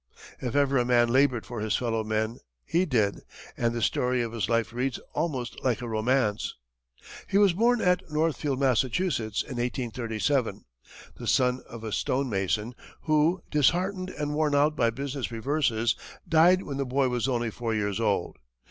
If 0.41 0.55
ever 0.55 0.79
a 0.79 0.83
man 0.83 1.09
labored 1.09 1.45
for 1.45 1.59
his 1.59 1.75
fellow 1.77 2.03
men, 2.03 2.39
he 2.65 2.85
did, 2.85 3.21
and 3.55 3.71
the 3.71 3.83
story 3.83 4.23
of 4.23 4.31
his 4.31 4.49
life 4.49 4.73
reads 4.73 4.97
almost 5.13 5.63
like 5.63 5.79
a 5.79 5.87
romance. 5.87 6.55
He 7.27 7.37
was 7.37 7.53
born 7.53 7.81
at 7.81 8.09
Northfield, 8.09 8.59
Massachusetts, 8.59 9.43
in 9.43 9.57
1837, 9.57 10.65
the 11.17 11.27
son 11.27 11.61
of 11.69 11.83
a 11.83 11.91
stone 11.91 12.29
mason, 12.31 12.73
who, 13.01 13.43
disheartened 13.51 14.09
and 14.09 14.33
worn 14.33 14.55
out 14.55 14.75
by 14.75 14.89
business 14.89 15.29
reverses, 15.31 15.95
died 16.27 16.63
when 16.63 16.77
the 16.77 16.85
boy 16.87 17.07
was 17.07 17.27
only 17.27 17.51
four 17.51 17.75
years 17.75 17.99
old. 17.99 18.37